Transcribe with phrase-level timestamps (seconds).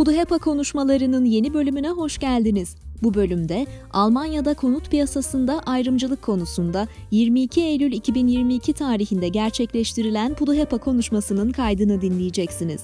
[0.00, 2.76] Puduhepa konuşmalarının yeni bölümüne hoş geldiniz.
[3.02, 12.00] Bu bölümde Almanya'da konut piyasasında ayrımcılık konusunda 22 Eylül 2022 tarihinde gerçekleştirilen Puduhepa konuşmasının kaydını
[12.00, 12.82] dinleyeceksiniz.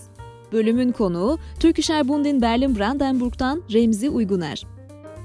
[0.53, 4.63] Bölümün konuğu Türkischer Bund in Berlin-Brandenburg'dan Remzi Uyguner.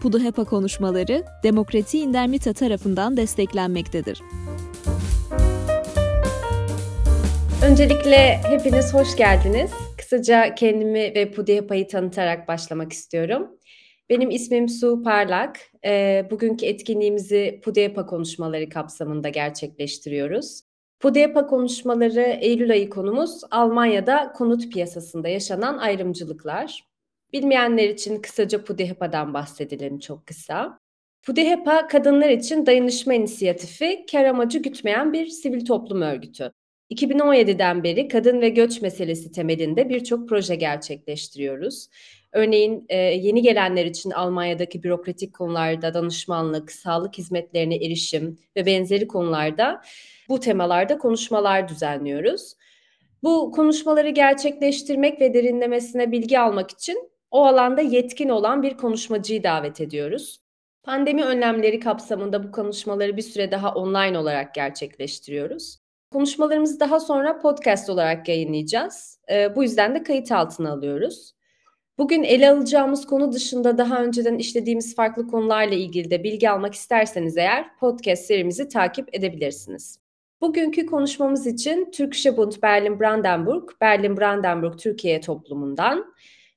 [0.01, 4.21] Puduhepa konuşmaları Demokrati İndermita tarafından desteklenmektedir.
[7.63, 9.71] Öncelikle hepiniz hoş geldiniz.
[10.01, 13.59] Kısaca kendimi ve Pudihepa'yı tanıtarak başlamak istiyorum.
[14.09, 15.59] Benim ismim Su Parlak.
[15.85, 20.61] E, bugünkü etkinliğimizi Pudepa konuşmaları kapsamında gerçekleştiriyoruz.
[20.99, 26.83] Pudepa konuşmaları Eylül ayı konumuz Almanya'da konut piyasasında yaşanan ayrımcılıklar.
[27.33, 30.79] Bilmeyenler için kısaca Pudehepa'dan bahsedelim çok kısa.
[31.23, 36.51] Pudehepa kadınlar için dayanışma inisiyatifi, kar amacı gütmeyen bir sivil toplum örgütü.
[36.91, 41.87] 2017'den beri kadın ve göç meselesi temelinde birçok proje gerçekleştiriyoruz.
[42.31, 49.81] Örneğin e, yeni gelenler için Almanya'daki bürokratik konularda danışmanlık, sağlık hizmetlerine erişim ve benzeri konularda
[50.29, 52.53] bu temalarda konuşmalar düzenliyoruz.
[53.23, 59.81] Bu konuşmaları gerçekleştirmek ve derinlemesine bilgi almak için o alanda yetkin olan bir konuşmacıyı davet
[59.81, 60.41] ediyoruz.
[60.83, 65.80] Pandemi önlemleri kapsamında bu konuşmaları bir süre daha online olarak gerçekleştiriyoruz.
[66.11, 69.19] Konuşmalarımızı daha sonra podcast olarak yayınlayacağız.
[69.31, 71.33] E, bu yüzden de kayıt altına alıyoruz.
[71.97, 77.37] Bugün ele alacağımız konu dışında daha önceden işlediğimiz farklı konularla ilgili de bilgi almak isterseniz
[77.37, 79.99] eğer podcast serimizi takip edebilirsiniz.
[80.41, 86.13] Bugünkü konuşmamız için Türkische Bund Berlin-Brandenburg, Berlin-Brandenburg Türkiye toplumundan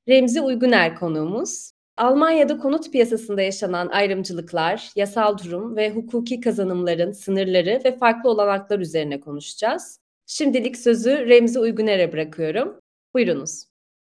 [0.09, 1.74] Remzi Uyguner konuğumuz.
[1.97, 9.21] Almanya'da konut piyasasında yaşanan ayrımcılıklar, yasal durum ve hukuki kazanımların sınırları ve farklı olanaklar üzerine
[9.21, 10.01] konuşacağız.
[10.27, 12.81] Şimdilik sözü Remzi Uyguner'e bırakıyorum.
[13.15, 13.65] Buyurunuz.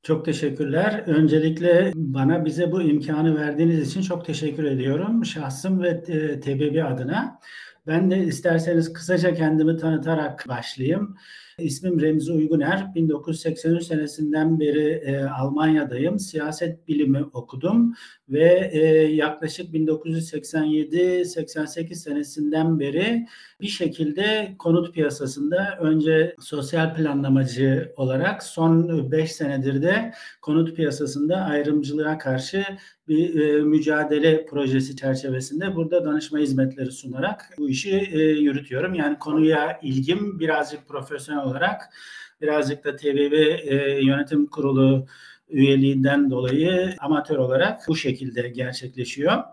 [0.04, 1.04] Çok teşekkürler.
[1.08, 5.26] Öncelikle bana bize bu imkanı verdiğiniz için çok teşekkür ediyorum.
[5.26, 7.40] Şahsım ve e, TBB adına.
[7.88, 11.18] Ben de isterseniz kısaca kendimi tanıtarak başlayayım.
[11.58, 12.96] İsmim Remzi Uyguner.
[12.96, 16.20] 1983 senesinden beri e, Almanya'dayım.
[16.20, 17.94] Siyaset bilimi okudum
[18.30, 18.80] ve e,
[19.14, 23.28] yaklaşık 1987-88 senesinden beri
[23.62, 32.18] bir şekilde konut piyasasında önce sosyal planlamacı olarak son 5 senedir de konut piyasasında ayrımcılığa
[32.18, 32.66] karşı
[33.08, 38.94] bir e, mücadele projesi çerçevesinde burada danışma hizmetleri sunarak bu işi e, yürütüyorum.
[38.94, 41.82] Yani konuya ilgim birazcık profesyonel olarak
[42.42, 45.06] birazcık da TBB e, yönetim kurulu
[45.50, 49.44] üyeliğinden dolayı amatör olarak bu şekilde gerçekleşiyor.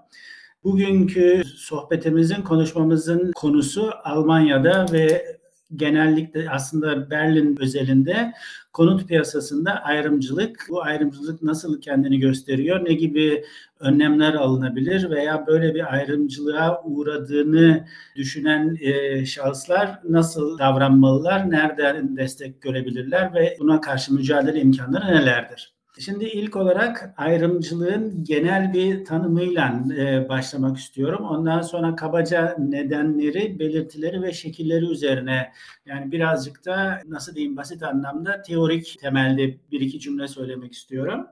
[0.64, 5.39] Bugünkü sohbetimizin, konuşmamızın konusu Almanya'da ve
[5.76, 8.32] genellikle aslında Berlin özelinde
[8.72, 13.44] konut piyasasında ayrımcılık, bu ayrımcılık nasıl kendini gösteriyor, ne gibi
[13.80, 17.86] önlemler alınabilir veya böyle bir ayrımcılığa uğradığını
[18.16, 25.79] düşünen e, şahıslar nasıl davranmalılar, nereden destek görebilirler ve buna karşı mücadele imkanları nelerdir?
[25.98, 31.24] Şimdi ilk olarak ayrımcılığın genel bir tanımıyla e, başlamak istiyorum.
[31.24, 35.52] Ondan sonra kabaca nedenleri, belirtileri ve şekilleri üzerine
[35.86, 41.26] yani birazcık da nasıl diyeyim basit anlamda teorik temelde bir iki cümle söylemek istiyorum.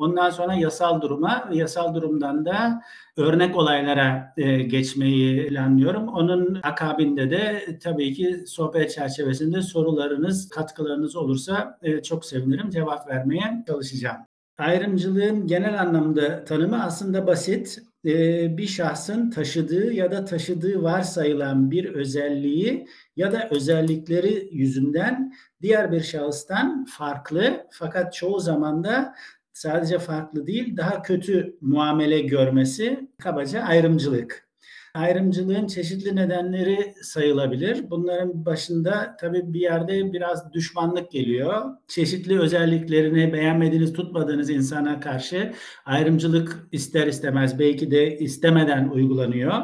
[0.00, 2.82] Ondan sonra yasal duruma yasal durumdan da
[3.16, 6.08] örnek olaylara e, geçmeyi planlıyorum.
[6.08, 12.70] Onun akabinde de tabii ki sohbet çerçevesinde sorularınız, katkılarınız olursa e, çok sevinirim.
[12.70, 14.16] Cevap vermeye çalışacağım.
[14.58, 17.78] Ayrımcılığın genel anlamda tanımı aslında basit.
[18.04, 18.12] E,
[18.56, 26.00] bir şahsın taşıdığı ya da taşıdığı varsayılan bir özelliği ya da özellikleri yüzünden diğer bir
[26.00, 29.14] şahıstan farklı fakat çoğu zaman da
[29.60, 34.50] sadece farklı değil daha kötü muamele görmesi kabaca ayrımcılık.
[34.94, 37.90] Ayrımcılığın çeşitli nedenleri sayılabilir.
[37.90, 41.64] Bunların başında tabii bir yerde biraz düşmanlık geliyor.
[41.88, 45.52] Çeşitli özelliklerini beğenmediğiniz, tutmadığınız insana karşı
[45.84, 49.54] ayrımcılık ister istemez belki de istemeden uygulanıyor.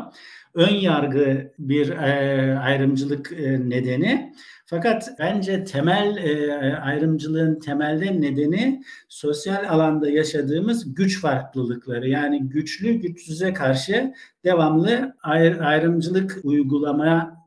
[0.57, 4.33] Ön yargı bir e, ayrımcılık e, nedeni.
[4.67, 12.09] Fakat bence temel e, ayrımcılığın temelde nedeni sosyal alanda yaşadığımız güç farklılıkları.
[12.09, 14.15] Yani güçlü güçsüze karşı
[14.45, 17.46] devamlı ayr, ayrımcılık uygulamaya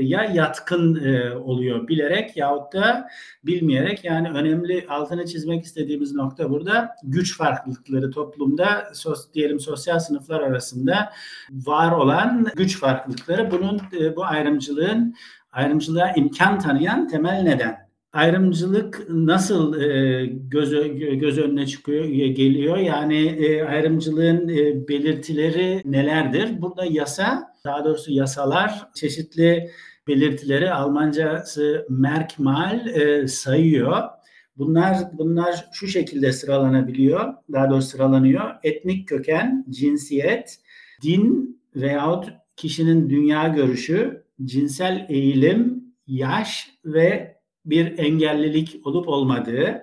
[0.00, 0.94] ya yatkın
[1.34, 3.08] oluyor bilerek yahut da
[3.44, 4.04] bilmeyerek.
[4.04, 6.96] Yani önemli altını çizmek istediğimiz nokta burada.
[7.02, 11.12] Güç farklılıkları toplumda sos, diyelim sosyal sınıflar arasında
[11.50, 13.50] var olan güç farklılıkları.
[13.50, 13.80] Bunun
[14.16, 15.14] bu ayrımcılığın
[15.52, 17.85] ayrımcılığa imkan tanıyan temel neden.
[18.12, 20.70] Ayrımcılık nasıl e, göz,
[21.20, 22.76] göz önüne çıkıyor geliyor?
[22.76, 26.62] Yani e, ayrımcılığın e, belirtileri nelerdir?
[26.62, 29.70] Burada yasa, daha doğrusu yasalar çeşitli
[30.08, 32.88] belirtileri Almancası Merkmal
[33.26, 34.02] sayıyor.
[34.58, 37.34] Bunlar bunlar şu şekilde sıralanabiliyor.
[37.52, 38.54] Daha doğrusu sıralanıyor.
[38.62, 40.58] Etnik köken, cinsiyet,
[41.02, 47.35] din veyahut kişinin dünya görüşü, cinsel eğilim, yaş ve
[47.66, 49.82] bir engellilik olup olmadığı.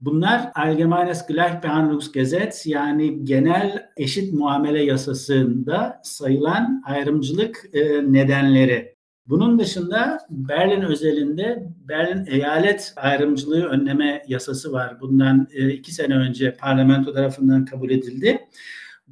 [0.00, 8.94] Bunlar Allgemeines Gleichbehandlungsgesetz yani genel eşit muamele yasasında sayılan ayrımcılık e, nedenleri.
[9.26, 15.00] Bunun dışında Berlin özelinde Berlin eyalet ayrımcılığı önleme yasası var.
[15.00, 18.40] Bundan e, iki sene önce parlamento tarafından kabul edildi.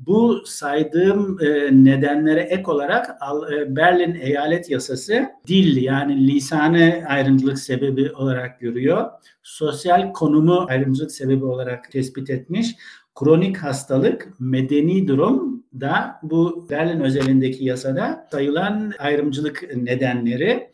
[0.07, 3.11] Bu saydığım e, nedenlere ek olarak
[3.53, 9.11] e, Berlin eyalet yasası dil yani lisanı ayrımcılık sebebi olarak görüyor.
[9.43, 12.77] Sosyal konumu ayrımcılık sebebi olarak tespit etmiş.
[13.15, 20.71] Kronik hastalık, medeni durum da bu Berlin özelindeki yasada sayılan ayrımcılık nedenleri.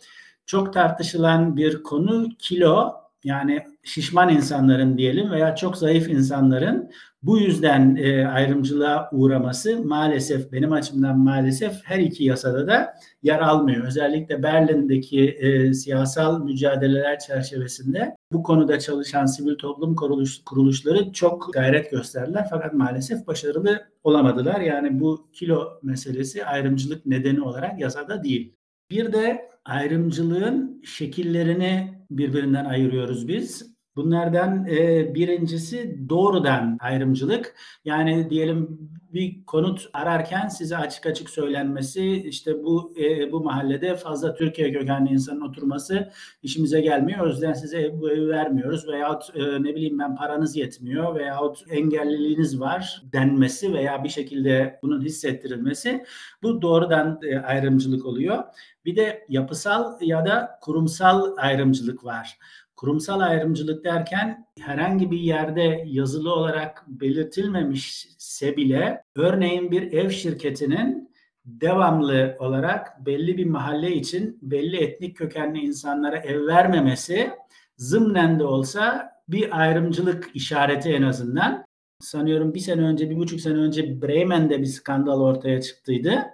[0.47, 2.93] Çok tartışılan bir konu kilo
[3.25, 6.91] yani şişman insanların diyelim veya çok zayıf insanların
[7.23, 13.87] bu yüzden e, ayrımcılığa uğraması maalesef benim açımdan maalesef her iki yasada da yer almıyor.
[13.87, 21.91] Özellikle Berlin'deki e, siyasal mücadeleler çerçevesinde bu konuda çalışan sivil toplum kuruluş, kuruluşları çok gayret
[21.91, 24.61] gösterdiler fakat maalesef başarılı olamadılar.
[24.61, 28.55] Yani bu kilo meselesi ayrımcılık nedeni olarak yasada değil.
[28.91, 33.78] Bir de ayrımcılığın şekillerini birbirinden ayırıyoruz biz.
[33.99, 37.55] Bunlardan e, birincisi doğrudan ayrımcılık.
[37.85, 38.79] Yani diyelim
[39.13, 45.11] bir konut ararken size açık açık söylenmesi işte bu e, bu mahallede fazla Türkiye kökenli
[45.11, 46.11] insanın oturması
[46.43, 47.21] işimize gelmiyor.
[47.21, 51.59] O yüzden size ev, bu evi vermiyoruz veyahut e, ne bileyim ben paranız yetmiyor veyahut
[51.71, 56.05] engelliliğiniz var denmesi veya bir şekilde bunun hissettirilmesi
[56.43, 58.45] bu doğrudan e, ayrımcılık oluyor.
[58.85, 62.39] Bir de yapısal ya da kurumsal ayrımcılık var.
[62.79, 71.11] Kurumsal ayrımcılık derken herhangi bir yerde yazılı olarak belirtilmemişse bile örneğin bir ev şirketinin
[71.45, 77.31] devamlı olarak belli bir mahalle için belli etnik kökenli insanlara ev vermemesi
[77.77, 81.65] zımnen de olsa bir ayrımcılık işareti en azından.
[82.01, 86.25] Sanıyorum bir sene önce, bir buçuk sene önce Bremen'de bir skandal ortaya çıktıydı.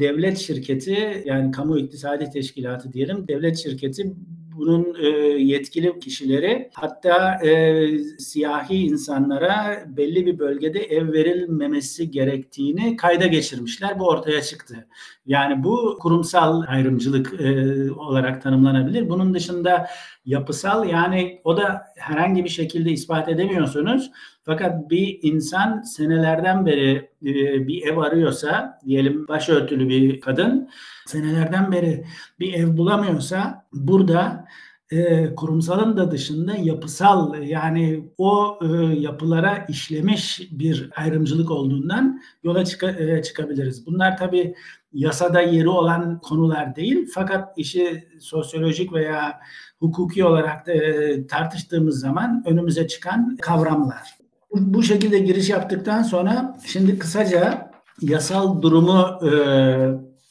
[0.00, 4.14] Devlet şirketi yani kamu iktisadi teşkilatı diyelim devlet şirketi
[4.62, 13.26] bunun e, yetkili kişileri hatta e, siyahi insanlara belli bir bölgede ev verilmemesi gerektiğini kayda
[13.26, 13.98] geçirmişler.
[13.98, 14.86] Bu ortaya çıktı.
[15.26, 19.08] Yani bu kurumsal ayrımcılık e, olarak tanımlanabilir.
[19.08, 19.86] Bunun dışında
[20.24, 24.10] yapısal yani o da herhangi bir şekilde ispat edemiyorsunuz.
[24.44, 30.70] Fakat bir insan senelerden beri e, bir ev arıyorsa, diyelim başörtülü bir kadın
[31.06, 32.04] senelerden beri
[32.40, 34.44] bir ev bulamıyorsa burada
[34.92, 38.66] e, kurumsalın da dışında yapısal yani o e,
[39.00, 43.86] yapılara işlemiş bir ayrımcılık olduğundan yola çıka, e, çıkabiliriz.
[43.86, 44.54] Bunlar tabii
[44.94, 49.40] yasada yeri olan konular değil fakat işi sosyolojik veya
[49.78, 54.18] hukuki olarak e, tartıştığımız zaman önümüze çıkan kavramlar.
[54.50, 57.70] Bu, bu şekilde giriş yaptıktan sonra şimdi kısaca
[58.00, 59.30] yasal durumu e,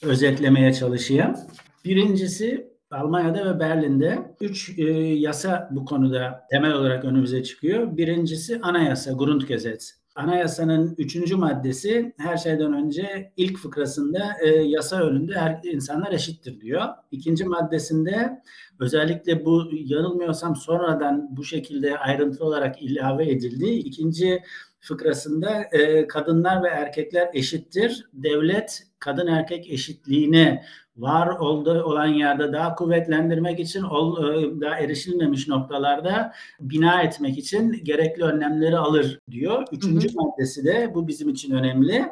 [0.01, 1.35] özetlemeye çalışayım.
[1.85, 7.97] Birincisi Almanya'da ve Berlin'de üç e, yasa bu konuda temel olarak önümüze çıkıyor.
[7.97, 10.00] Birincisi anayasa, Grundgesetz.
[10.15, 16.81] Anayasanın üçüncü maddesi her şeyden önce ilk fıkrasında e, yasa önünde her insanlar eşittir diyor.
[17.11, 18.41] İkinci maddesinde
[18.79, 23.65] özellikle bu yanılmıyorsam sonradan bu şekilde ayrıntılı olarak ilave edildi.
[23.65, 24.43] İkinci
[24.79, 28.09] fıkrasında e, kadınlar ve erkekler eşittir.
[28.13, 30.61] Devlet kadın erkek eşitliğini
[30.97, 38.23] var olduğu olan yerde daha kuvvetlendirmek için e, daha erişilmemiş noktalarda bina etmek için gerekli
[38.23, 39.63] önlemleri alır diyor.
[39.71, 40.15] Üçüncü hı hı.
[40.15, 42.05] maddesi de bu bizim için önemli.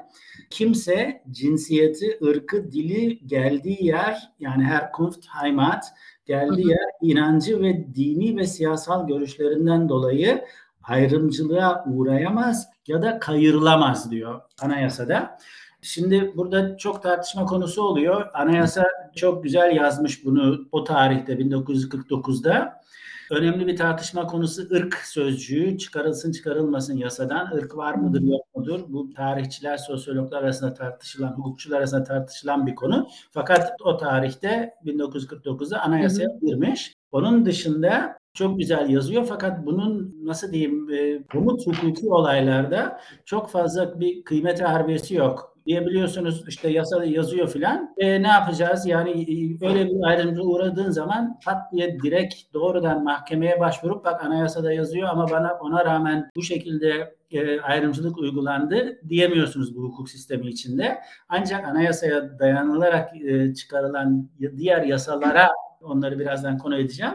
[0.50, 5.86] Kimse cinsiyeti, ırkı, dili, geldiği yer yani her Kunft, Heimat
[6.26, 6.70] geldiği hı hı.
[6.70, 10.46] yer inancı ve dini ve siyasal görüşlerinden dolayı
[10.84, 15.38] ayrımcılığa uğrayamaz ya da kayırılamaz diyor anayasada.
[15.82, 18.26] Şimdi burada çok tartışma konusu oluyor.
[18.34, 22.80] Anayasa çok güzel yazmış bunu o tarihte 1949'da.
[23.32, 27.52] Önemli bir tartışma konusu ırk sözcüğü çıkarılsın çıkarılmasın yasadan.
[27.52, 28.80] ırk var mıdır yok mudur?
[28.88, 33.08] Bu tarihçiler, sosyologlar arasında tartışılan, hukukçular arasında tartışılan bir konu.
[33.32, 36.94] Fakat o tarihte 1949'da anayasaya girmiş.
[37.12, 44.24] Onun dışında çok güzel yazıyor fakat bunun nasıl diyeyim e, hukuki olaylarda çok fazla bir
[44.24, 47.94] kıymet harbiyesi yok diyebiliyorsunuz işte yasada yazıyor filan.
[47.98, 48.86] E, ne yapacağız?
[48.86, 54.74] Yani e, öyle bir ayrımcılığa uğradığın zaman pat diye direkt doğrudan mahkemeye başvurup bak anayasada
[54.74, 61.00] yazıyor ama bana ona rağmen bu şekilde e, ayrımcılık uygulandı diyemiyorsunuz bu hukuk sistemi içinde.
[61.30, 65.50] Ancak anayasaya dayanılarak e, çıkarılan diğer yasalara
[65.82, 67.14] onları birazdan konu edeceğim.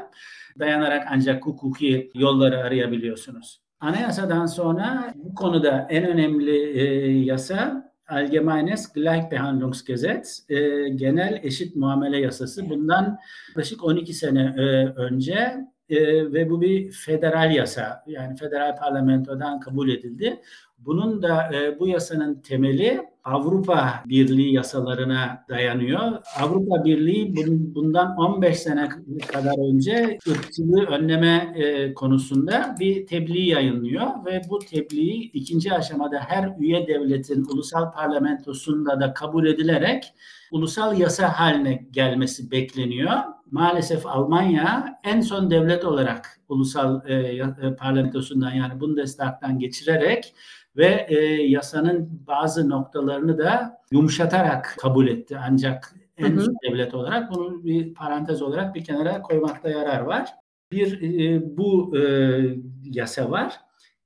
[0.59, 3.61] Dayanarak ancak hukuki yolları arayabiliyorsunuz.
[3.81, 6.85] Anayasadan sonra bu konuda en önemli e,
[7.25, 12.71] yasa Allgemeines Gleichbehandlungsgesetz, e, genel eşit muamele yasası.
[12.71, 13.19] Bundan
[13.49, 15.55] yaklaşık 12 sene e, önce
[15.89, 18.05] e, ve bu bir federal yasa.
[18.07, 20.41] Yani federal parlamentodan kabul edildi.
[20.79, 26.01] Bunun da e, bu yasanın temeli Avrupa Birliği yasalarına dayanıyor.
[26.41, 27.35] Avrupa Birliği
[27.75, 28.89] bundan 15 sene
[29.33, 36.53] kadar önce ırkçılığı önleme e, konusunda bir tebliğ yayınlıyor ve bu tebliği ikinci aşamada her
[36.59, 40.15] üye devletin ulusal parlamentosunda da kabul edilerek
[40.53, 43.13] ulusal yasa haline gelmesi bekleniyor.
[43.51, 50.35] Maalesef Almanya en son devlet olarak ulusal e, e parlamentosundan yani Bundestag'dan geçirerek
[50.77, 55.39] ve e, yasanın bazı noktalarını da yumuşatarak kabul etti.
[55.49, 56.55] Ancak en hı hı.
[56.69, 60.31] devlet olarak bunu bir parantez olarak bir kenara koymakta yarar var.
[60.73, 62.03] Bir e, bu e,
[62.85, 63.61] yasa var.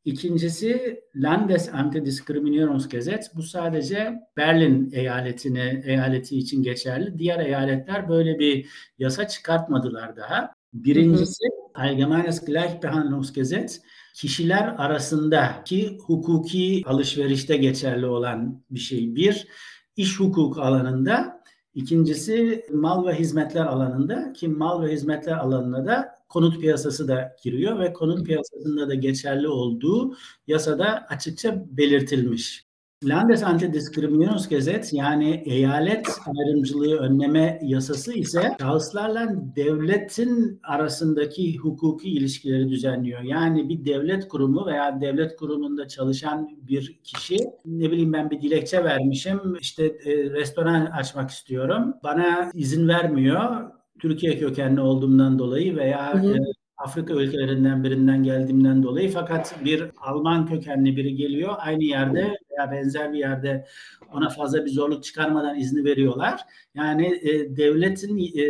[0.05, 3.37] İkincisi Landes Antidiskriminierungsgesetz.
[3.37, 7.19] Bu sadece Berlin eyaletine eyaleti için geçerli.
[7.19, 8.67] Diğer eyaletler böyle bir
[8.99, 10.58] yasa çıkartmadılar daha.
[10.73, 11.45] Birincisi
[11.75, 13.81] Allgemeines Gleichbehandlungsgesetz
[14.15, 19.15] kişiler arasındaki hukuki alışverişte geçerli olan bir şey.
[19.15, 19.49] Bir,
[19.97, 21.43] iş hukuk alanında,
[21.75, 27.79] ikincisi mal ve hizmetler alanında ki mal ve hizmetler alanına da konut piyasası da giriyor
[27.79, 32.68] ve konut piyasasında da geçerli olduğu yasada açıkça belirtilmiş.
[33.05, 43.23] Landes Antidiskriminierungsgesetz yani eyalet ayrımcılığı önleme yasası ise şahıslarla devletin arasındaki hukuki ilişkileri düzenliyor.
[43.23, 48.85] Yani bir devlet kurumu veya devlet kurumunda çalışan bir kişi ne bileyim ben bir dilekçe
[48.85, 51.95] vermişim işte e, restoran açmak istiyorum.
[52.03, 53.71] Bana izin vermiyor.
[54.01, 56.37] Türkiye kökenli olduğumdan dolayı veya hı hı.
[56.79, 63.13] Afrika ülkelerinden birinden geldiğimden dolayı fakat bir Alman kökenli biri geliyor aynı yerde veya benzer
[63.13, 63.67] bir yerde
[64.13, 66.41] ona fazla bir zorluk çıkarmadan izni veriyorlar.
[66.75, 68.43] Yani e, devletin e,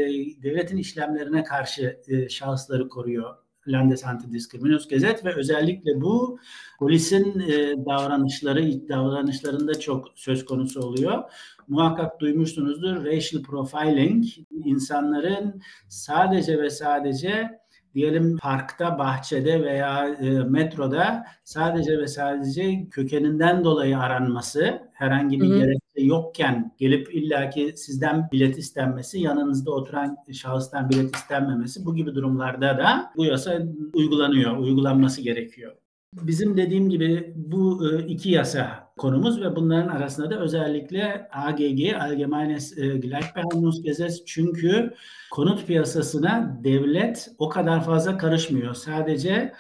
[0.43, 3.35] devletin işlemlerine karşı e, şahısları koruyor
[3.69, 6.39] Landes Antidiskriminierungsgesetz ve özellikle bu
[6.79, 11.25] polisin e, davranışları davranışlarında çok söz konusu oluyor.
[11.69, 14.25] Muhakkak duymuşsunuzdur racial profiling
[14.65, 17.59] insanların sadece ve sadece
[17.95, 26.03] diyelim parkta, bahçede veya e, metroda sadece ve sadece kökeninden dolayı aranması, herhangi bir gerekçe
[26.03, 33.13] yokken gelip illaki sizden bilet istenmesi, yanınızda oturan şahıstan bilet istenmemesi bu gibi durumlarda da
[33.17, 33.63] bu yasa
[33.95, 35.77] uygulanıyor, uygulanması gerekiyor.
[36.23, 42.79] Bizim dediğim gibi bu e, iki yasa konumuz ve bunların arasında da özellikle AGG, Allgemeines
[42.79, 44.95] e, Gleichbehandlungsgesetz çünkü
[45.31, 48.75] konut piyasasına devlet o kadar fazla karışmıyor.
[48.75, 49.53] Sadece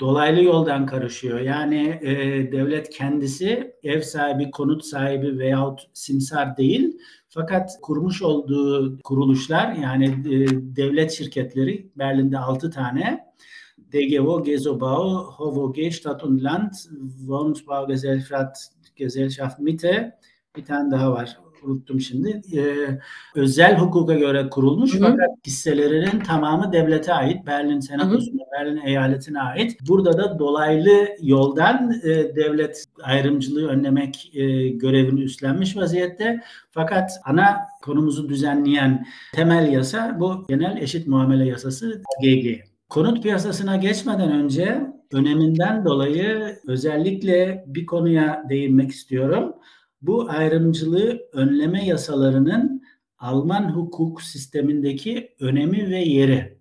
[0.00, 1.40] dolaylı yoldan karışıyor.
[1.40, 2.16] Yani e,
[2.52, 6.98] devlet kendisi ev sahibi, konut sahibi veyahut simsar değil.
[7.28, 13.23] Fakat kurmuş olduğu kuruluşlar yani e, devlet şirketleri Berlin'de 6 tane
[13.94, 16.72] DGO, Gesobau, HOVOG, Stadt und Land,
[17.26, 18.56] Wohnungsbaugesellschaft
[18.96, 20.18] Gesellschaft Mitte,
[20.56, 22.40] bir tane daha var unuttum şimdi.
[22.56, 22.60] Ee,
[23.34, 25.02] özel hukuka göre kurulmuş Hı-hı.
[25.02, 27.46] fakat hisselerinin tamamı devlete ait.
[27.46, 29.76] Berlin Senatosu'na, Berlin eyaletine ait.
[29.88, 36.40] Burada da dolaylı yoldan e, devlet ayrımcılığı önlemek e, görevini üstlenmiş vaziyette.
[36.70, 42.73] Fakat ana konumuzu düzenleyen temel yasa bu genel eşit muamele yasası GG.
[42.88, 49.54] Konut piyasasına geçmeden önce öneminden dolayı özellikle bir konuya değinmek istiyorum.
[50.02, 52.84] Bu ayrımcılığı önleme yasalarının
[53.18, 56.58] Alman hukuk sistemindeki önemi ve yeri.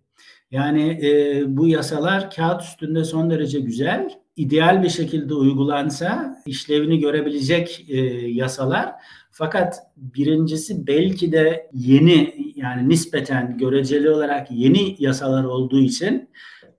[0.52, 7.86] Yani e, bu yasalar kağıt üstünde son derece güzel, ideal bir şekilde uygulansa işlevini görebilecek
[7.90, 8.92] e, yasalar.
[9.32, 16.30] Fakat birincisi belki de yeni yani nispeten göreceli olarak yeni yasalar olduğu için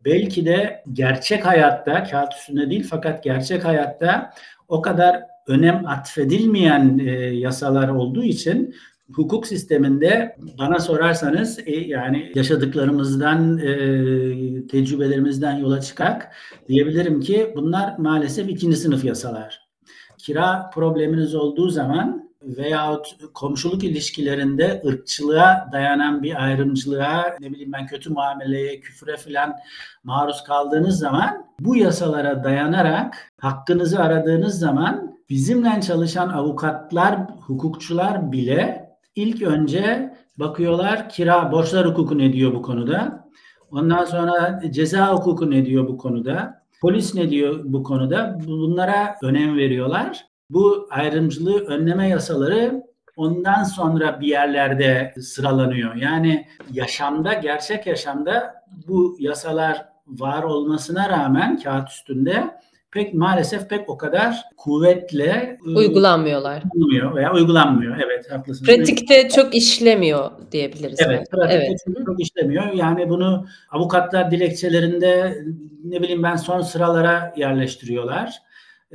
[0.04, 4.30] belki de gerçek hayatta kağıt üstünde değil fakat gerçek hayatta
[4.68, 8.74] o kadar önem atfedilmeyen e, yasalar olduğu için
[9.12, 13.66] hukuk sisteminde bana sorarsanız e, yani yaşadıklarımızdan e,
[14.66, 16.32] tecrübelerimizden yola çıkarak
[16.68, 19.64] diyebilirim ki bunlar maalesef ikinci sınıf yasalar.
[20.18, 28.10] Kira probleminiz olduğu zaman veyahut komşuluk ilişkilerinde ırkçılığa dayanan bir ayrımcılığa ne bileyim ben kötü
[28.10, 29.54] muameleye, küfre filan
[30.04, 39.42] maruz kaldığınız zaman bu yasalara dayanarak hakkınızı aradığınız zaman bizimle çalışan avukatlar, hukukçular bile ilk
[39.42, 43.24] önce bakıyorlar kira borçlar hukuku ne diyor bu konuda.
[43.70, 46.64] Ondan sonra ceza hukuku ne diyor bu konuda.
[46.80, 48.38] Polis ne diyor bu konuda?
[48.46, 52.82] Bunlara önem veriyorlar bu ayrımcılığı önleme yasaları
[53.16, 55.94] ondan sonra bir yerlerde sıralanıyor.
[55.94, 58.54] Yani yaşamda, gerçek yaşamda
[58.88, 62.44] bu yasalar var olmasına rağmen kağıt üstünde
[62.90, 66.62] pek maalesef pek o kadar kuvvetle ıı, uygulanmıyorlar.
[66.74, 67.96] Uygulanmıyor veya uygulanmıyor.
[68.04, 68.70] Evet haklısınız.
[68.70, 71.00] Pratikte çok işlemiyor diyebiliriz.
[71.06, 71.80] Evet, pratikte evet.
[71.96, 72.72] Çok, çok işlemiyor.
[72.72, 75.38] Yani bunu avukatlar dilekçelerinde
[75.84, 78.42] ne bileyim ben son sıralara yerleştiriyorlar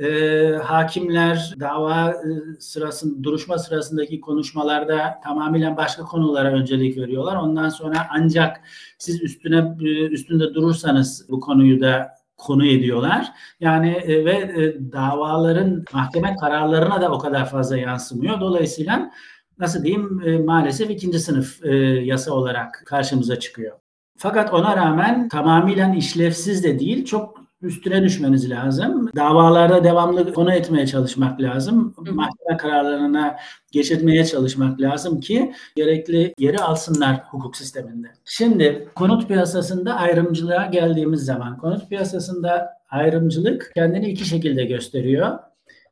[0.00, 7.36] e, hakimler dava e, sırasında duruşma sırasındaki konuşmalarda tamamen başka konulara öncelik veriyorlar.
[7.36, 8.60] Ondan sonra ancak
[8.98, 13.32] siz üstüne e, üstünde durursanız bu konuyu da konu ediyorlar.
[13.60, 18.40] Yani e, ve e, davaların mahkeme kararlarına da o kadar fazla yansımıyor.
[18.40, 19.10] Dolayısıyla
[19.58, 23.76] nasıl diyeyim e, maalesef ikinci sınıf e, yasa olarak karşımıza çıkıyor.
[24.16, 29.10] Fakat ona rağmen tamamen işlevsiz de değil, çok üstüne düşmeniz lazım.
[29.16, 31.94] Davalarda devamlı konu etmeye çalışmak lazım.
[31.98, 33.36] Mahkeme kararlarına
[33.72, 38.06] geçirmeye çalışmak lazım ki gerekli yeri alsınlar hukuk sisteminde.
[38.24, 45.38] Şimdi konut piyasasında ayrımcılığa geldiğimiz zaman konut piyasasında ayrımcılık kendini iki şekilde gösteriyor.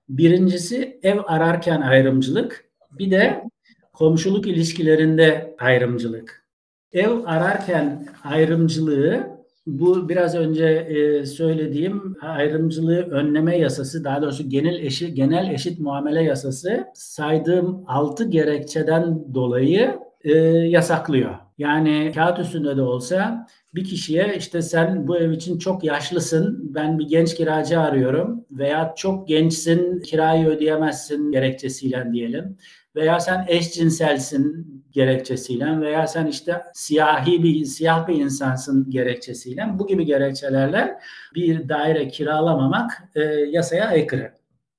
[0.08, 2.64] Birincisi ev ararken ayrımcılık,
[2.98, 3.44] bir de
[3.92, 6.48] komşuluk ilişkilerinde ayrımcılık.
[6.92, 9.37] Ev ararken ayrımcılığı
[9.68, 16.22] bu biraz önce e, söylediğim ayrımcılığı önleme yasası, daha doğrusu genel eşit genel eşit muamele
[16.22, 21.34] yasası saydığım altı gerekçeden dolayı e, yasaklıyor.
[21.58, 26.98] Yani kağıt üstünde de olsa bir kişiye işte sen bu ev için çok yaşlısın, ben
[26.98, 32.56] bir genç kiracı arıyorum veya çok gençsin, kirayı ödeyemezsin gerekçesiyle diyelim
[32.98, 40.04] veya sen eşcinselsin gerekçesiyle veya sen işte siyahi bir siyah bir insansın gerekçesiyle bu gibi
[40.04, 40.98] gerekçelerle
[41.34, 44.32] bir daire kiralamamak e, yasaya aykırı.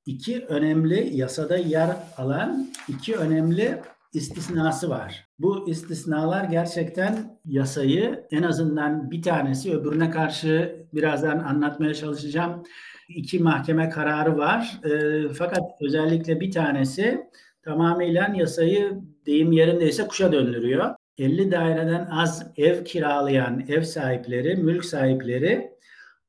[0.05, 3.81] İki önemli yasada yer alan iki önemli
[4.13, 5.27] istisnası var.
[5.39, 12.63] Bu istisnalar gerçekten yasayı en azından bir tanesi öbürüne karşı birazdan anlatmaya çalışacağım.
[13.09, 14.79] İki mahkeme kararı var.
[14.83, 17.29] E, fakat özellikle bir tanesi
[17.61, 20.95] tamamıyla yasayı deyim yerindeyse kuşa döndürüyor.
[21.17, 25.71] 50 daireden az ev kiralayan ev sahipleri, mülk sahipleri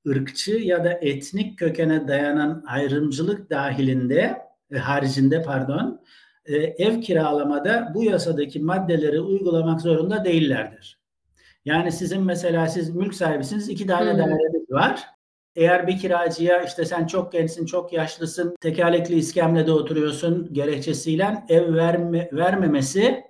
[0.08, 4.38] ırkçı ya da etnik kökene dayanan ayrımcılık dahilinde,
[4.72, 6.00] e, haricinde pardon,
[6.46, 11.00] e, ev kiralamada bu yasadaki maddeleri uygulamak zorunda değillerdir.
[11.64, 15.04] Yani sizin mesela siz mülk sahibisiniz, iki tane daireniz var.
[15.56, 22.30] Eğer bir kiracıya işte sen çok gençsin, çok yaşlısın, tekerlekli iskemlede oturuyorsun gerekçesiyle ev verme,
[22.32, 23.24] vermemesi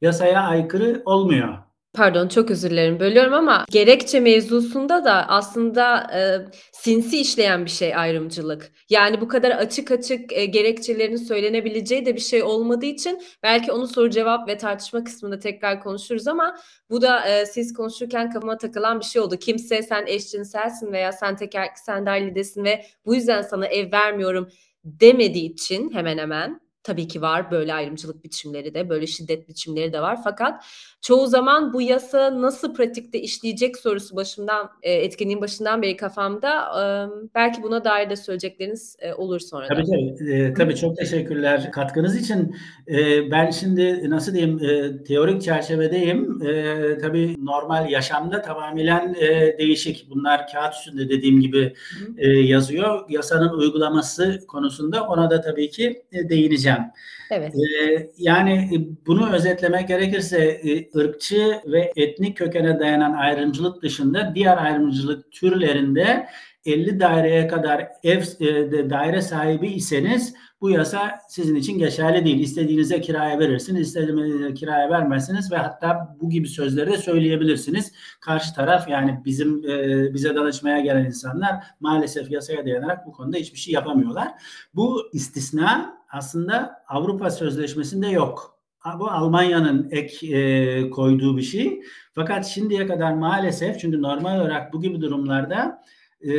[0.00, 1.63] yasaya aykırı olmuyor.
[1.94, 6.20] Pardon çok özür dilerim bölüyorum ama gerekçe mevzusunda da aslında e,
[6.72, 8.72] sinsi işleyen bir şey ayrımcılık.
[8.90, 13.86] Yani bu kadar açık açık e, gerekçelerin söylenebileceği de bir şey olmadığı için belki onu
[13.86, 16.56] soru cevap ve tartışma kısmında tekrar konuşuruz ama
[16.90, 19.36] bu da e, siz konuşurken kafama takılan bir şey oldu.
[19.36, 24.48] Kimse sen eşcinselsin veya sen tekerlekli sandalyedesin ve bu yüzden sana ev vermiyorum
[24.84, 30.00] demediği için hemen hemen Tabii ki var böyle ayrımcılık biçimleri de, böyle şiddet biçimleri de
[30.00, 30.18] var.
[30.24, 30.64] Fakat
[31.00, 36.64] çoğu zaman bu yasa nasıl pratikte işleyecek sorusu başımdan, e, etkinliğin başından beri kafamda.
[37.34, 39.66] Belki buna dair de söyleyecekleriniz e, olur sonra.
[39.66, 40.32] Tabii tabii.
[40.32, 42.56] E, tabii çok teşekkürler katkınız için.
[42.88, 46.42] E, ben şimdi nasıl diyeyim e, teorik çerçevedeyim.
[46.42, 50.10] E, tabii normal yaşamda tamamen e, değişik.
[50.10, 51.74] Bunlar kağıt üstünde dediğim gibi
[52.16, 53.00] e, yazıyor.
[53.08, 56.92] Yasanın uygulaması konusunda ona da tabii ki e, değineceğim diyeceğim.
[57.30, 57.54] Evet.
[57.54, 64.56] Ee, yani e, bunu özetlemek gerekirse e, ırkçı ve etnik kökene dayanan ayrımcılık dışında diğer
[64.56, 66.26] ayrımcılık türlerinde
[66.66, 72.38] 50 daireye kadar ev e, daire sahibi iseniz bu yasa sizin için geçerli değil.
[72.38, 77.92] İstediğinize kiraya verirsiniz, istediğinize kiraya vermezsiniz ve hatta bu gibi sözleri de söyleyebilirsiniz.
[78.20, 83.58] Karşı taraf yani bizim e, bize danışmaya gelen insanlar maalesef yasaya dayanarak bu konuda hiçbir
[83.58, 84.28] şey yapamıyorlar.
[84.74, 88.58] Bu istisna aslında Avrupa Sözleşmesi'nde yok.
[88.98, 91.82] bu Almanya'nın ek e, koyduğu bir şey.
[92.14, 95.82] Fakat şimdiye kadar maalesef çünkü normal olarak bu gibi durumlarda
[96.20, 96.32] e,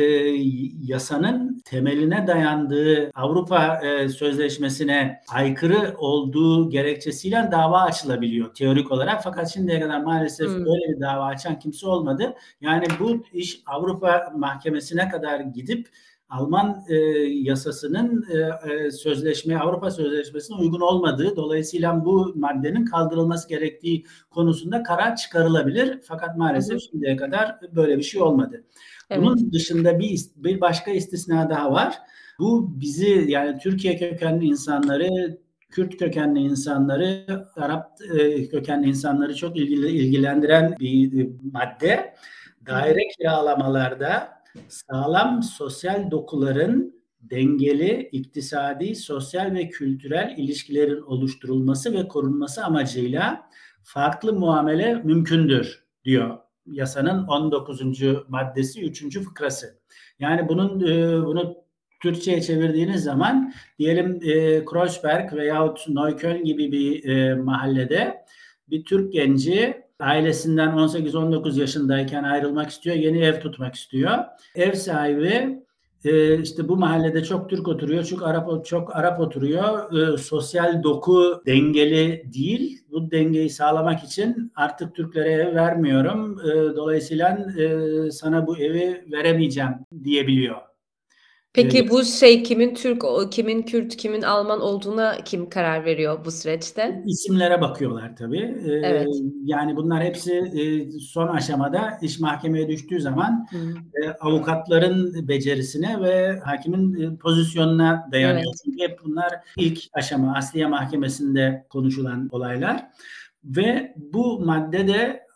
[0.82, 9.22] yasanın temeline dayandığı Avrupa e, Sözleşmesi'ne aykırı olduğu gerekçesiyle dava açılabiliyor teorik olarak.
[9.24, 10.54] Fakat şimdiye kadar maalesef hmm.
[10.54, 12.34] öyle bir dava açan kimse olmadı.
[12.60, 15.88] Yani bu iş Avrupa Mahkemesi'ne kadar gidip
[16.28, 16.94] Alman e,
[17.28, 25.16] yasasının e, e, sözleşme Avrupa Sözleşmesi'ne uygun olmadığı dolayısıyla bu maddenin kaldırılması gerektiği konusunda karar
[25.16, 26.00] çıkarılabilir.
[26.02, 26.80] Fakat maalesef hı.
[26.80, 28.64] şimdiye kadar böyle bir şey olmadı.
[29.10, 29.22] Evet.
[29.22, 31.98] Bunun dışında bir bir başka istisna daha var.
[32.38, 35.38] Bu bizi yani Türkiye kökenli insanları
[35.70, 42.14] Kürt kökenli insanları, Arap e, kökenli insanları çok ilgili, ilgilendiren bir madde.
[42.66, 44.36] Daire kiralamalarda
[44.68, 53.50] sağlam sosyal dokuların dengeli iktisadi, sosyal ve kültürel ilişkilerin oluşturulması ve korunması amacıyla
[53.82, 57.80] farklı muamele mümkündür diyor yasanın 19.
[58.28, 59.18] maddesi 3.
[59.20, 59.78] fıkrası.
[60.18, 61.56] Yani bunun e, bunu
[62.02, 68.24] Türkçe'ye çevirdiğiniz zaman diyelim e, Kreuzberg veyahut Neukölln gibi bir e, mahallede
[68.68, 72.96] bir Türk genci ailesinden 18-19 yaşındayken ayrılmak istiyor.
[72.96, 74.18] Yeni ev tutmak istiyor.
[74.54, 75.66] Ev sahibi
[76.04, 79.92] e, işte bu mahallede çok Türk oturuyor, çok Arap çok Arap oturuyor.
[80.14, 82.78] E, sosyal doku dengeli değil.
[82.90, 86.40] Bu dengeyi sağlamak için artık Türklere ev vermiyorum.
[86.40, 89.72] E, dolayısıyla e, sana bu evi veremeyeceğim
[90.04, 90.56] diyebiliyor.
[91.56, 91.90] Peki evet.
[91.90, 97.02] bu şey kimin Türk, kimin Kürt, kimin Alman olduğuna kim karar veriyor bu süreçte?
[97.06, 98.58] İsimlere bakıyorlar tabii.
[98.66, 99.08] Ee, evet.
[99.44, 103.46] Yani bunlar hepsi e, son aşamada iş mahkemeye düştüğü zaman
[104.02, 108.44] e, avukatların becerisine ve hakimin e, pozisyonuna dayanıyor.
[108.46, 108.60] Evet.
[108.64, 112.86] Çünkü hep bunlar ilk aşama Asliye Mahkemesi'nde konuşulan olaylar.
[113.44, 115.26] Ve bu madde de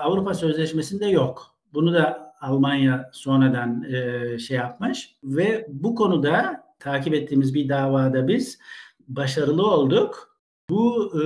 [0.00, 1.54] Avrupa Sözleşmesi'nde yok.
[1.74, 8.58] Bunu da Almanya sonradan e, şey yapmış ve bu konuda takip ettiğimiz bir davada biz
[9.08, 10.38] başarılı olduk.
[10.70, 11.24] Bu e,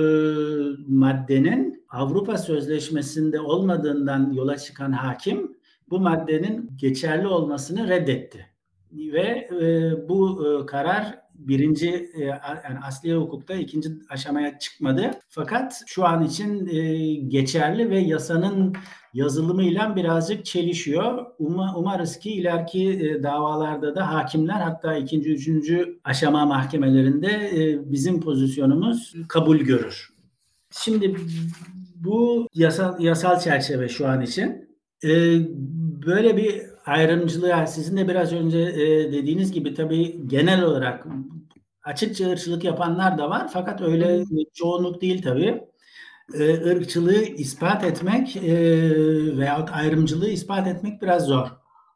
[0.87, 5.57] maddenin Avrupa Sözleşmesi'nde olmadığından yola çıkan hakim
[5.89, 8.45] bu maddenin geçerli olmasını reddetti.
[8.91, 15.11] Ve e, bu e, karar birinci e, yani asliye hukukta ikinci aşamaya çıkmadı.
[15.29, 18.75] Fakat şu an için e, geçerli ve yasanın
[19.13, 21.25] yazılımıyla birazcık çelişiyor.
[21.39, 27.51] Uma, umarız ki ileriki e, davalarda da hakimler hatta ikinci, üçüncü aşama mahkemelerinde
[27.85, 30.09] bizim pozisyonumuz kabul görür.
[30.71, 31.15] Şimdi
[31.95, 34.69] bu yasal, yasal çerçeve şu an için.
[36.05, 41.07] Böyle bir ayrımcılığa sizin de biraz önce e, dediğiniz gibi tabii genel olarak
[41.83, 45.63] açıkça ırkçılık yapanlar da var fakat öyle çoğunluk değil tabii.
[46.33, 48.53] E, ırkçılığı ispat etmek e,
[49.37, 51.47] veyahut ayrımcılığı ispat etmek biraz zor.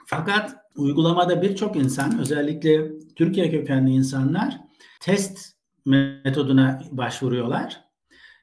[0.05, 4.57] Fakat uygulamada birçok insan özellikle Türkiye kökenli insanlar
[4.99, 5.39] test
[5.85, 7.87] metoduna başvuruyorlar.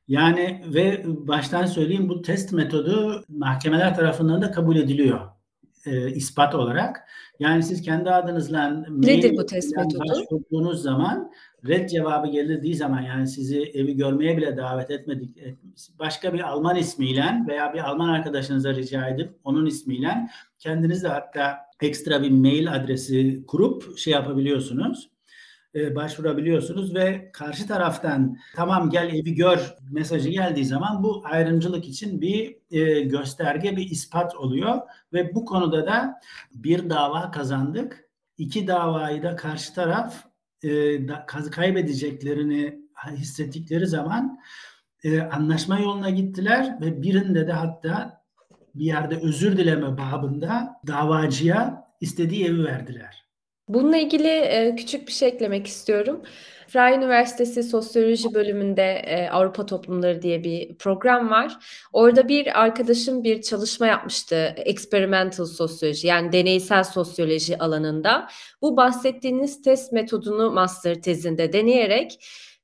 [0.08, 5.33] Yani ve baştan söyleyeyim bu test metodu mahkemeler tarafından da kabul ediliyor
[5.86, 7.08] e, ispat olarak.
[7.38, 10.02] Yani siz kendi adınızla Nedir bu test metodu?
[10.08, 11.32] başvurduğunuz zaman
[11.68, 15.38] red cevabı geldiği zaman yani sizi evi görmeye bile davet etmedik
[15.98, 21.56] başka bir Alman ismiyle veya bir Alman arkadaşınıza rica edip onun ismiyle kendiniz de hatta
[21.82, 25.13] ekstra bir mail adresi kurup şey yapabiliyorsunuz
[25.74, 32.20] e, başvurabiliyorsunuz ve karşı taraftan tamam gel evi gör mesajı geldiği zaman bu ayrımcılık için
[32.20, 34.80] bir e, gösterge, bir ispat oluyor
[35.12, 36.20] ve bu konuda da
[36.54, 38.04] bir dava kazandık.
[38.38, 40.24] İki davayı da karşı taraf
[40.64, 41.06] e,
[41.50, 42.78] kaybedeceklerini
[43.12, 44.38] hissettikleri zaman
[45.04, 48.24] e, anlaşma yoluna gittiler ve birinde de hatta
[48.74, 53.23] bir yerde özür dileme babında davacıya istediği evi verdiler.
[53.68, 56.22] Bununla ilgili, eee, küçük bir şey eklemek istiyorum.
[56.68, 61.56] Freie Üniversitesi Sosyoloji bölümünde, eee, Avrupa Toplumları diye bir program var.
[61.92, 68.28] Orada bir arkadaşım bir çalışma yapmıştı, experimental sosyoloji yani deneysel sosyoloji alanında.
[68.62, 72.18] Bu bahsettiğiniz test metodunu master tezinde deneyerek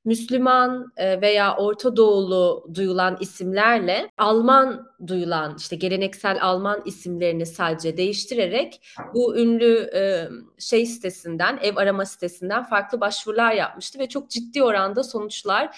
[0.05, 8.81] Müslüman e, veya Orta Doğulu duyulan isimlerle Alman duyulan işte geleneksel Alman isimlerini sadece değiştirerek
[9.13, 15.03] bu ünlü e, şey sitesinden ev arama sitesinden farklı başvurular yapmıştı ve çok ciddi oranda
[15.03, 15.77] sonuçlar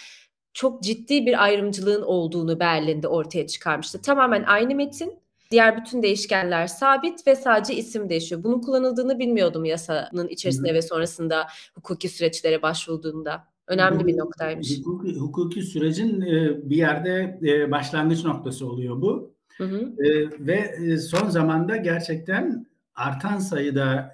[0.53, 4.01] çok ciddi bir ayrımcılığın olduğunu Berlin'de ortaya çıkarmıştı.
[4.01, 8.43] Tamamen aynı metin Diğer bütün değişkenler sabit ve sadece isim değişiyor.
[8.43, 10.77] Bunun kullanıldığını bilmiyordum yasanın içerisinde Hı-hı.
[10.77, 13.52] ve sonrasında hukuki süreçlere başvurduğunda.
[13.67, 14.79] Önemli bir noktaymış.
[14.79, 16.21] Hukuki, hukuki sürecin
[16.69, 17.39] bir yerde
[17.71, 19.33] başlangıç noktası oluyor bu.
[19.57, 19.93] Hı hı.
[20.39, 24.13] Ve son zamanda gerçekten artan sayıda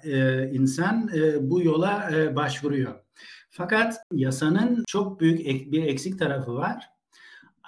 [0.52, 1.10] insan
[1.40, 2.94] bu yola başvuruyor.
[3.50, 5.38] Fakat yasanın çok büyük
[5.72, 6.90] bir eksik tarafı var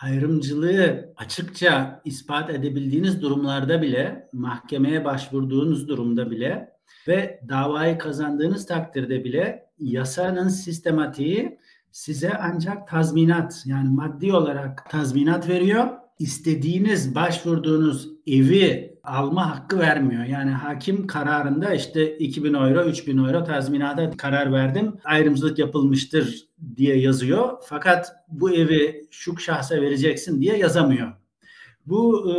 [0.03, 6.73] ayrımcılığı açıkça ispat edebildiğiniz durumlarda bile, mahkemeye başvurduğunuz durumda bile
[7.09, 11.59] ve davayı kazandığınız takdirde bile yasanın sistematiği
[11.93, 15.89] size ancak tazminat yani maddi olarak tazminat veriyor.
[16.19, 20.25] İstediğiniz, başvurduğunuz evi alma hakkı vermiyor.
[20.25, 24.97] Yani hakim kararında işte 2000 euro, 3000 euro tazminata karar verdim.
[25.05, 27.53] Ayrımcılık yapılmıştır diye yazıyor.
[27.65, 31.13] Fakat bu evi şu şahsa vereceksin diye yazamıyor.
[31.87, 32.35] Bu e,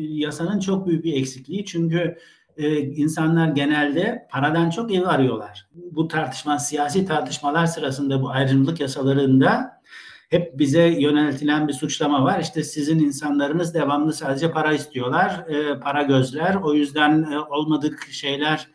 [0.00, 2.16] yasanın çok büyük bir eksikliği çünkü
[2.56, 5.68] e, insanlar genelde paradan çok ev arıyorlar.
[5.74, 9.80] Bu tartışma, siyasi tartışmalar sırasında bu ayrımcılık yasalarında
[10.30, 12.40] hep bize yöneltilen bir suçlama var.
[12.40, 16.54] İşte sizin insanlarınız devamlı sadece para istiyorlar, e, para gözler.
[16.54, 18.68] O yüzden e, olmadık şeyler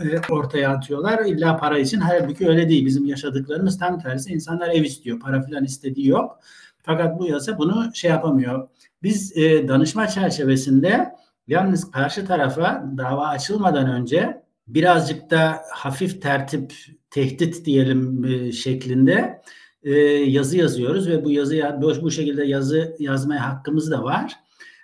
[0.00, 1.24] e, ortaya atıyorlar.
[1.24, 2.00] İlla para için.
[2.00, 2.86] Halbuki öyle değil.
[2.86, 4.32] Bizim yaşadıklarımız tam tersi.
[4.32, 5.20] İnsanlar ev istiyor.
[5.20, 6.40] Para falan istediği yok.
[6.82, 8.68] Fakat bu yasa bunu şey yapamıyor.
[9.02, 11.14] Biz e, danışma çerçevesinde
[11.48, 16.72] yalnız karşı tarafa dava açılmadan önce birazcık da hafif tertip,
[17.10, 19.42] tehdit diyelim e, şeklinde
[19.82, 24.32] e, yazı yazıyoruz ve bu yazı bu şekilde yazı yazmaya hakkımız da var.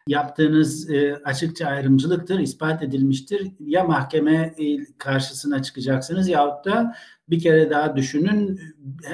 [0.09, 3.53] Yaptığınız e, açıkça ayrımcılıktır, ispat edilmiştir.
[3.61, 4.65] Ya mahkeme e,
[4.99, 6.95] karşısına çıkacaksınız yahut da
[7.29, 8.61] bir kere daha düşünün.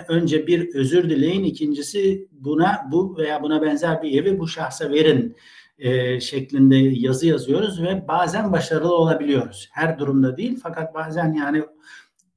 [0.09, 5.37] Önce bir özür dileyin, ikincisi buna bu veya buna benzer bir evi bu şahsa verin
[5.81, 9.69] e, şeklinde yazı yazıyoruz ve bazen başarılı olabiliyoruz.
[9.73, 11.65] Her durumda değil fakat bazen yani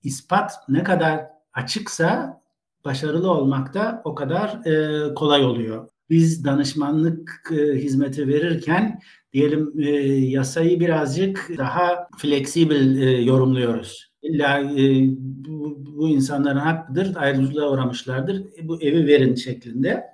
[0.03, 2.41] ispat ne kadar açıksa
[2.85, 5.89] başarılı olmak da o kadar e, kolay oluyor.
[6.09, 8.99] Biz danışmanlık e, hizmeti verirken
[9.33, 14.13] diyelim e, yasayı birazcık daha fleksibil e, yorumluyoruz.
[14.21, 20.12] İlla e, bu, bu insanların hakkıdır, ayrımcılığa uğramışlardır, e, bu evi verin şeklinde.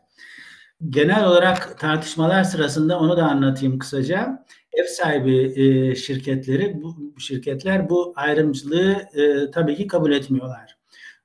[0.88, 4.46] Genel olarak tartışmalar sırasında onu da anlatayım kısaca.
[4.74, 10.79] Ev sahibi e, şirketleri, bu şirketler bu ayrımcılığı e, tabii ki kabul etmiyorlar.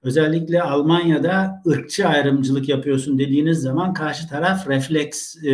[0.04, 5.50] Özellikle Almanya'da ırkçı ayrımcılık yapıyorsun dediğiniz zaman karşı taraf refleks e,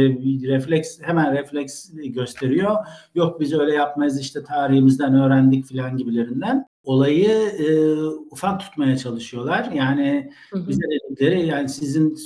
[0.49, 2.77] refleks hemen refleks gösteriyor.
[3.15, 6.67] Yok biz öyle yapmayız işte tarihimizden öğrendik filan gibilerinden.
[6.85, 7.95] Olayı e,
[8.31, 9.71] ufak tutmaya çalışıyorlar.
[9.75, 10.69] Yani hı hı.
[10.69, 12.17] bize dedikleri yani sizin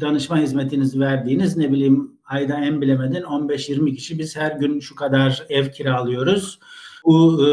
[0.00, 5.46] danışma hizmetinizi verdiğiniz ne bileyim ayda en bilemedin 15-20 kişi biz her gün şu kadar
[5.48, 6.58] ev kiralıyoruz.
[7.04, 7.48] Bu e,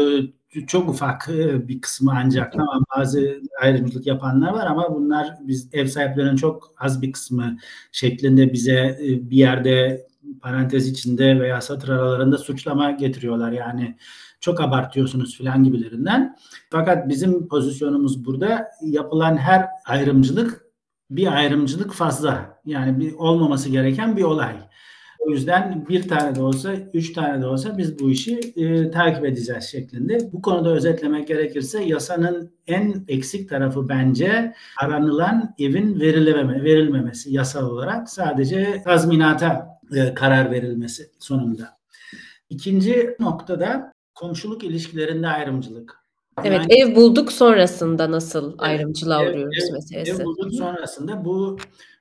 [0.66, 5.86] çok ufak e, bir kısmı ancak tamam bazı ayrımcılık yapanlar var ama bunlar biz ev
[5.86, 7.58] sahiplerinin çok az bir kısmı
[7.92, 10.06] şeklinde bize e, bir yerde
[10.42, 13.52] parantez içinde veya satır aralarında suçlama getiriyorlar.
[13.52, 13.96] Yani
[14.40, 16.36] çok abartıyorsunuz filan gibilerinden.
[16.70, 20.66] Fakat bizim pozisyonumuz burada yapılan her ayrımcılık
[21.10, 22.60] bir ayrımcılık fazla.
[22.64, 24.56] Yani bir olmaması gereken bir olay.
[25.26, 29.24] O yüzden bir tane de olsa, üç tane de olsa biz bu işi e, takip
[29.24, 30.32] edeceğiz şeklinde.
[30.32, 38.10] Bu konuda özetlemek gerekirse yasanın en eksik tarafı bence aranılan evin verilememe, verilmemesi yasal olarak
[38.10, 41.76] sadece tazminata e, karar verilmesi sonunda.
[42.50, 45.96] İkinci noktada komşuluk ilişkilerinde ayrımcılık.
[46.44, 50.12] Evet, yani, ev bulduk sonrasında nasıl evet, ayrımcılığa ev, uğruyoruz ev, meselesi.
[50.12, 51.58] Ev bulduk sonrasında bu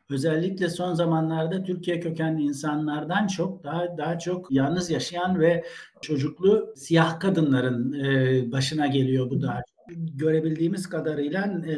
[0.09, 5.63] özellikle son zamanlarda Türkiye kökenli insanlardan çok daha daha çok yalnız yaşayan ve
[6.01, 9.61] çocuklu siyah kadınların e, başına geliyor bu daha
[10.15, 11.75] Görebildiğimiz kadarıyla e,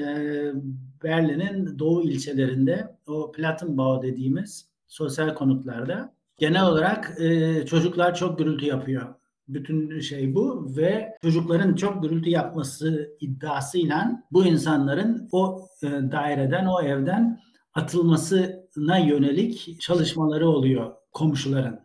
[1.04, 9.16] Berlin'in doğu ilçelerinde o Plattenbau dediğimiz sosyal konutlarda genel olarak e, çocuklar çok gürültü yapıyor.
[9.48, 16.82] Bütün şey bu ve çocukların çok gürültü yapması iddiasıyla bu insanların o e, daireden, o
[16.82, 17.40] evden
[17.78, 21.80] atılmasına yönelik çalışmaları oluyor komşuların.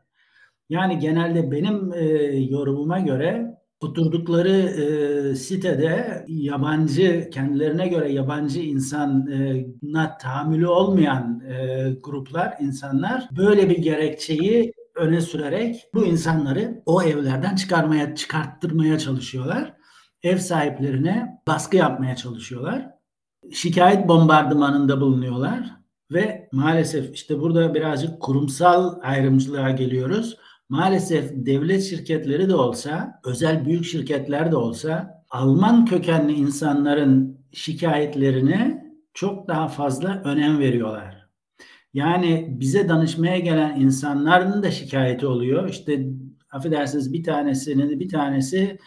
[0.69, 2.05] Yani genelde benim e,
[2.37, 13.29] yorumuma göre oturdukları e, sitede yabancı, kendilerine göre yabancı insana tahammülü olmayan e, gruplar, insanlar
[13.37, 19.75] böyle bir gerekçeyi öne sürerek bu insanları o evlerden çıkarmaya, çıkarttırmaya çalışıyorlar.
[20.23, 22.91] Ev sahiplerine baskı yapmaya çalışıyorlar.
[23.53, 25.82] Şikayet bombardımanında bulunuyorlar
[26.53, 30.37] maalesef işte burada birazcık kurumsal ayrımcılığa geliyoruz.
[30.69, 38.83] Maalesef devlet şirketleri de olsa, özel büyük şirketler de olsa Alman kökenli insanların şikayetlerini
[39.15, 41.29] çok daha fazla önem veriyorlar.
[41.95, 45.69] Yani bize danışmaya gelen insanların da şikayeti oluyor.
[45.69, 46.07] İşte
[46.51, 48.79] affedersiniz bir tanesinin bir tanesi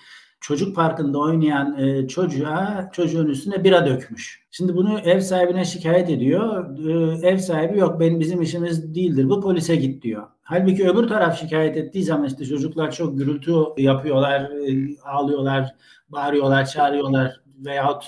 [0.45, 4.45] çocuk parkında oynayan e, çocuğa çocuğun üstüne bira dökmüş.
[4.51, 6.65] Şimdi bunu ev sahibine şikayet ediyor.
[7.23, 10.27] E, ev sahibi yok benim bizim işimiz değildir bu polise git diyor.
[10.41, 15.75] Halbuki öbür taraf şikayet ettiği zaman işte çocuklar çok gürültü yapıyorlar, e, ağlıyorlar,
[16.10, 18.03] bağırıyorlar, çağırıyorlar veyahut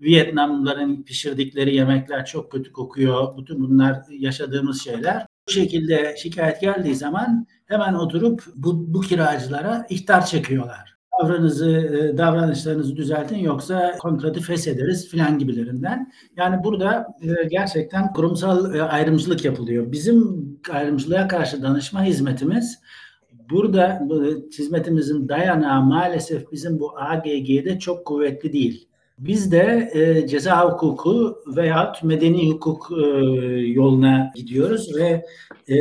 [0.00, 3.38] Vietnamlıların pişirdikleri yemekler çok kötü kokuyor.
[3.38, 5.26] Bütün bunlar yaşadığımız şeyler.
[5.48, 10.97] Bu şekilde şikayet geldiği zaman hemen oturup bu, bu kiracılara ihtar çekiyorlar.
[11.22, 16.12] Davranınızı, e, davranışlarınızı düzeltin yoksa kontratı feshederiz filan gibilerinden.
[16.36, 19.92] Yani burada e, gerçekten kurumsal e, ayrımcılık yapılıyor.
[19.92, 22.78] Bizim ayrımcılığa karşı danışma hizmetimiz
[23.50, 24.08] burada
[24.58, 28.88] hizmetimizin dayanağı maalesef bizim bu AGG'de çok kuvvetli değil.
[29.18, 33.06] Biz de e, ceza hukuku veya medeni hukuk e,
[33.60, 35.24] yoluna gidiyoruz ve
[35.68, 35.76] e,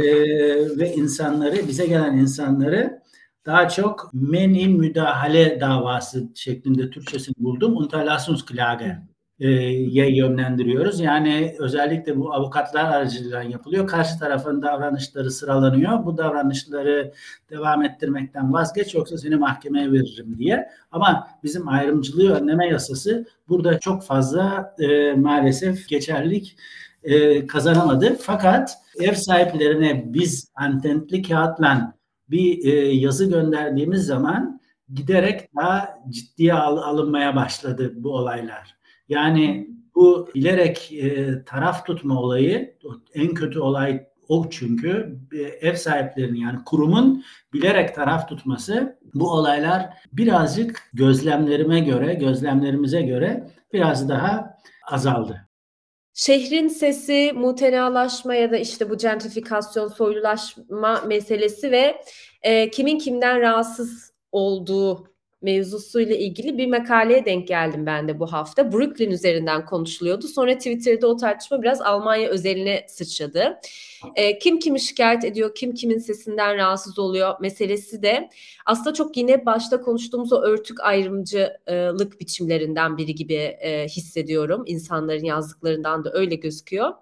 [0.77, 2.99] ve insanları bize gelen insanları
[3.47, 7.77] daha çok meni müdahale davası şeklinde Türkçesini buldum.
[7.77, 8.97] Unterlassungsklage
[9.39, 10.99] ye yönlendiriyoruz.
[10.99, 13.87] Yani özellikle bu avukatlar aracılığıyla yapılıyor.
[13.87, 16.05] Karşı tarafın davranışları sıralanıyor.
[16.05, 17.13] Bu davranışları
[17.49, 20.69] devam ettirmekten vazgeç yoksa seni mahkemeye veririm diye.
[20.91, 26.57] Ama bizim ayrımcılığı önleme yasası burada çok fazla e, maalesef geçerlik
[27.03, 28.17] e, kazanamadı.
[28.21, 31.97] Fakat ev sahiplerine biz antentli kağıtla
[32.29, 34.61] bir e, yazı gönderdiğimiz zaman
[34.93, 38.77] giderek daha ciddiye al, alınmaya başladı bu olaylar.
[39.09, 42.77] Yani bu bilerek e, taraf tutma olayı
[43.13, 49.89] en kötü olay o çünkü e, ev sahiplerinin yani kurumun bilerek taraf tutması bu olaylar
[50.13, 54.57] birazcık gözlemlerime göre, gözlemlerimize göre biraz daha
[54.91, 55.46] azaldı.
[56.19, 62.03] Şehrin sesi, mutenalaşma ya da işte bu gentrifikasyon, soylulaşma meselesi ve
[62.41, 68.71] e, kimin kimden rahatsız olduğu mevzusuyla ilgili bir makaleye denk geldim ben de bu hafta.
[68.71, 70.27] Brooklyn üzerinden konuşuluyordu.
[70.27, 73.59] Sonra Twitter'da o tartışma biraz Almanya özeline sıçradı.
[74.15, 78.29] E, kim kimi şikayet ediyor, kim kimin sesinden rahatsız oluyor meselesi de
[78.65, 84.63] aslında çok yine başta konuştuğumuz o örtük ayrımcılık biçimlerinden biri gibi e, hissediyorum.
[84.65, 86.93] İnsanların yazdıklarından da öyle gözüküyor.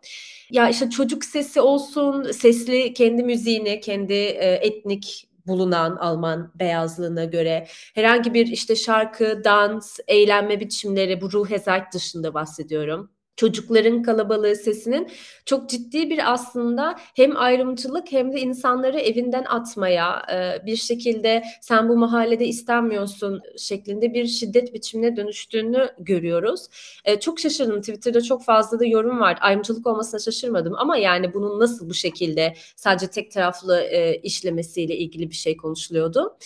[0.52, 7.68] Ya işte çocuk sesi olsun, sesli kendi müziğini, kendi e, etnik bulunan Alman beyazlığına göre
[7.96, 15.12] herhangi bir işte şarkı, dans, eğlenme biçimleri bu ruh ezak dışında bahsediyorum çocukların kalabalığı sesinin
[15.46, 21.90] çok ciddi bir aslında hem ayrımcılık hem de insanları evinden atmaya e, bir şekilde sen
[21.90, 26.68] bu mahallede istenmiyorsun şeklinde bir şiddet biçimine dönüştüğünü görüyoruz.
[27.06, 29.38] E, çok şaşırdım Twitter'da çok fazla da yorum var.
[29.42, 35.30] Ayrımcılık olmasına şaşırmadım ama yani bunun nasıl bu şekilde sadece tek taraflı e, işlemesiyle ilgili
[35.30, 36.38] bir şey konuşuluyordu.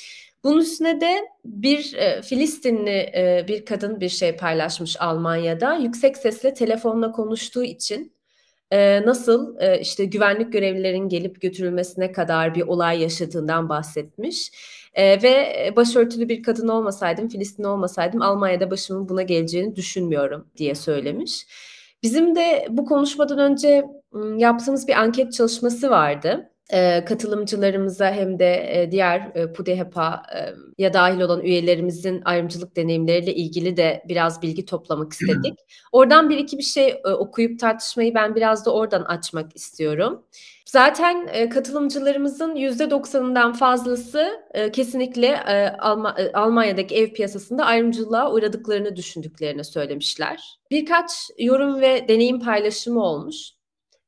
[0.43, 5.75] Bunun üstüne de bir e, Filistinli e, bir kadın bir şey paylaşmış Almanya'da.
[5.75, 8.13] Yüksek sesle telefonla konuştuğu için
[8.71, 14.51] e, nasıl e, işte güvenlik görevlilerin gelip götürülmesine kadar bir olay yaşadığından bahsetmiş.
[14.93, 21.45] E, ve başörtülü bir kadın olmasaydım, Filistin olmasaydım Almanya'da başımın buna geleceğini düşünmüyorum diye söylemiş.
[22.03, 23.85] Bizim de bu konuşmadan önce
[24.37, 30.39] yaptığımız bir anket çalışması vardı e, katılımcılarımıza hem de e, diğer e, PUDEHEP'a e,
[30.83, 35.59] ya dahil olan üyelerimizin ayrımcılık deneyimleriyle ilgili de biraz bilgi toplamak istedik.
[35.91, 40.23] Oradan bir iki bir şey e, okuyup tartışmayı ben biraz da oradan açmak istiyorum.
[40.65, 48.33] Zaten e, katılımcılarımızın yüzde doksanından fazlası e, kesinlikle e, Alma, e, Almanya'daki ev piyasasında ayrımcılığa
[48.33, 50.59] uğradıklarını düşündüklerini söylemişler.
[50.71, 53.58] Birkaç yorum ve deneyim paylaşımı olmuş.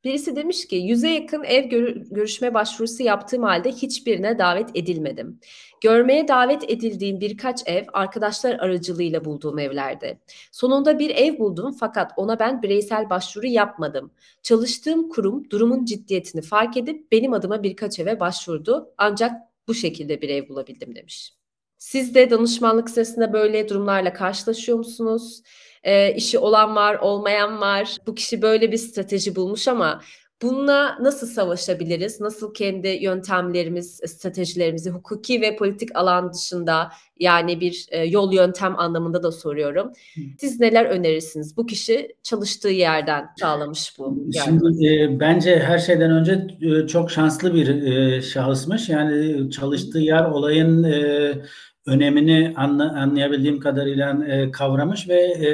[0.04, 5.40] Birisi demiş ki yüze yakın ev gör- görüşme başvurusu yaptığım halde hiçbirine davet edilmedim.
[5.82, 10.20] Görmeye davet edildiğim birkaç ev arkadaşlar aracılığıyla bulduğum evlerde.
[10.52, 14.12] Sonunda bir ev buldum fakat ona ben bireysel başvuru yapmadım.
[14.44, 19.32] Çalıştığım kurum durumun ciddiyetini fark edip benim adıma birkaç eve başvurdu ancak
[19.68, 21.34] bu şekilde bir ev bulabildim demiş.
[21.78, 25.42] Siz de danışmanlık sırasında böyle durumlarla karşılaşıyor musunuz?
[25.84, 27.98] E, işi olan var, olmayan var.
[28.08, 30.02] Bu kişi böyle bir strateji bulmuş ama
[30.42, 32.22] bununla nasıl savaşabiliriz?
[32.22, 39.24] Nasıl kendi yöntemlerimiz, stratejilerimizi hukuki ve politik alan dışında yani bir e, yol yöntem anlamında
[39.24, 39.92] da soruyorum.
[40.40, 41.58] Siz neler önerirsiniz?
[41.58, 44.26] Bu kişi çalıştığı yerden sağlamış bu.
[44.44, 48.90] Şimdi e, bence her şeyden önce e, çok şanslı bir e, şahısmış.
[48.90, 51.34] Yani çalıştığı yer olayın e,
[51.86, 55.50] önemini anla, anlayabildiğim kadarıyla e, kavramış ve e,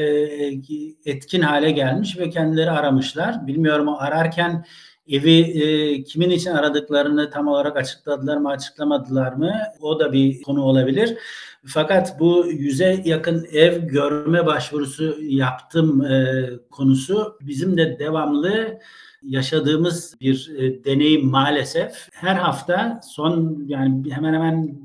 [1.05, 3.47] etkin hale gelmiş ve kendileri aramışlar.
[3.47, 4.65] Bilmiyorum ararken
[5.07, 10.61] evi e, kimin için aradıklarını tam olarak açıkladılar mı açıklamadılar mı o da bir konu
[10.63, 11.17] olabilir.
[11.65, 18.79] Fakat bu yüze yakın ev görme başvurusu yaptım e, konusu bizim de devamlı
[19.23, 22.07] yaşadığımız bir e, deneyim maalesef.
[22.11, 24.77] Her hafta son yani hemen hemen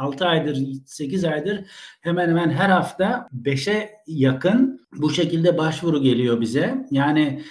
[0.00, 1.64] 6 aydır 8 aydır
[2.00, 6.86] hemen hemen her hafta 5'e yakın bu şekilde başvuru geliyor bize.
[6.90, 7.42] Yani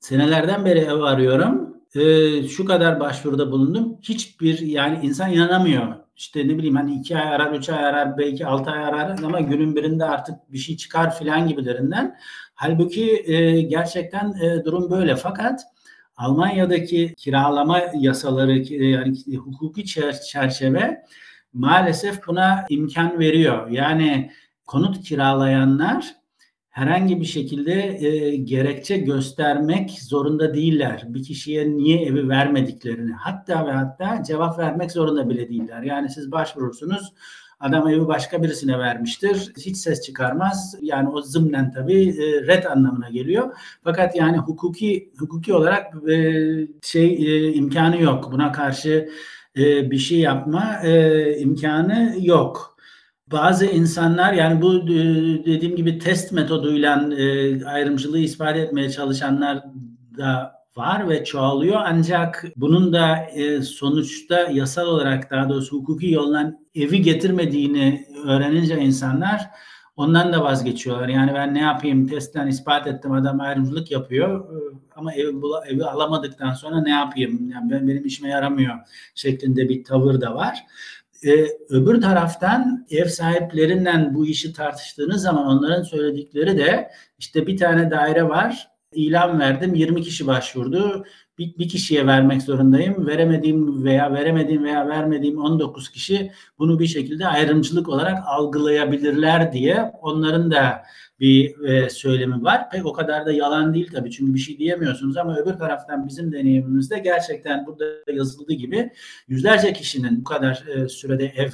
[0.00, 1.76] senelerden beri ev arıyorum.
[1.94, 3.98] Ee, şu kadar başvuruda bulundum.
[4.02, 5.96] Hiçbir yani insan inanamıyor.
[6.16, 9.40] İşte ne bileyim hani iki ay arar, üç ay arar, belki altı ay arar ama
[9.40, 12.16] günün birinde artık bir şey çıkar filan gibilerinden.
[12.54, 15.16] Halbuki e, gerçekten e, durum böyle.
[15.16, 15.60] Fakat
[16.16, 19.84] Almanya'daki kiralama yasaları yani hukuki
[20.32, 21.04] çerçeve
[21.56, 23.70] maalesef buna imkan veriyor.
[23.70, 24.30] Yani
[24.66, 26.14] konut kiralayanlar
[26.68, 31.04] herhangi bir şekilde e, gerekçe göstermek zorunda değiller.
[31.06, 35.82] Bir kişiye niye evi vermediklerini hatta ve hatta cevap vermek zorunda bile değiller.
[35.82, 37.12] Yani siz başvurursunuz
[37.60, 39.52] adam evi başka birisine vermiştir.
[39.56, 40.76] Hiç ses çıkarmaz.
[40.80, 43.56] Yani o zımnen tabii e, red anlamına geliyor.
[43.84, 46.14] Fakat yani hukuki hukuki olarak e,
[46.82, 48.32] şey e, imkanı yok.
[48.32, 49.08] Buna karşı
[49.56, 52.76] e, bir şey yapma e, imkanı yok.
[53.32, 54.86] Bazı insanlar yani bu e,
[55.46, 59.64] dediğim gibi test metoduyla e, ayrımcılığı ispat etmeye çalışanlar
[60.18, 66.58] da var ve çoğalıyor ancak bunun da e, sonuçta yasal olarak daha doğrusu hukuki yoldan
[66.74, 69.50] evi getirmediğini öğrenince insanlar
[69.96, 71.08] ondan da vazgeçiyorlar.
[71.08, 74.48] Yani ben ne yapayım testten ispat ettim adam ayrımcılık yapıyor
[74.96, 75.32] ama evi,
[75.68, 77.50] evi alamadıktan sonra ne yapayım?
[77.50, 78.74] Yani ben, benim işime yaramıyor
[79.14, 80.58] şeklinde bir tavır da var.
[81.26, 87.90] Ee, öbür taraftan ev sahiplerinden bu işi tartıştığınız zaman onların söyledikleri de işte bir tane
[87.90, 91.04] daire var ilan verdim 20 kişi başvurdu
[91.38, 97.26] bir, bir kişiye vermek zorundayım veremediğim veya veremediğim veya vermediğim 19 kişi bunu bir şekilde
[97.26, 100.82] ayrımcılık olarak algılayabilirler diye onların da
[101.20, 102.70] bir e, söylemi var.
[102.70, 106.32] Pek o kadar da yalan değil tabii çünkü bir şey diyemiyorsunuz ama öbür taraftan bizim
[106.32, 108.90] deneyimimizde gerçekten burada yazıldığı gibi
[109.28, 111.50] yüzlerce kişinin bu kadar e, sürede ev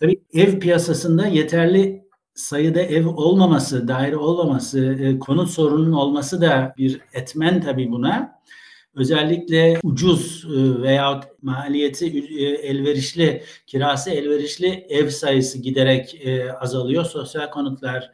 [0.00, 7.00] tabii ev piyasasında yeterli sayıda ev olmaması, daire olmaması, e, konut sorunun olması da bir
[7.12, 8.36] etmen tabii buna.
[8.96, 17.04] Özellikle ucuz e, veya maliyeti e, elverişli, kirası elverişli ev sayısı giderek e, azalıyor.
[17.04, 18.10] Sosyal konutlar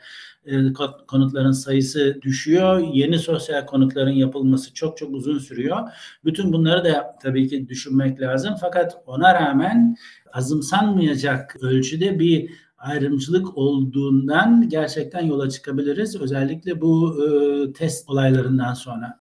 [1.09, 2.89] konutların sayısı düşüyor.
[2.93, 5.79] Yeni sosyal konutların yapılması çok çok uzun sürüyor.
[6.25, 8.55] Bütün bunları da tabii ki düşünmek lazım.
[8.61, 9.97] Fakat ona rağmen
[10.33, 16.21] azımsanmayacak ölçüde bir ayrımcılık olduğundan gerçekten yola çıkabiliriz.
[16.21, 19.21] Özellikle bu e, test olaylarından sonra.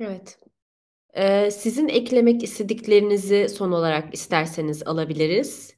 [0.00, 0.38] Evet.
[1.16, 5.76] Ee, sizin eklemek istediklerinizi son olarak isterseniz alabiliriz.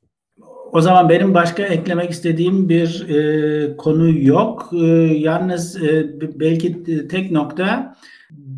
[0.73, 4.71] O zaman benim başka eklemek istediğim bir e, konu yok.
[4.73, 4.87] E,
[5.19, 7.97] yalnız e, belki tek nokta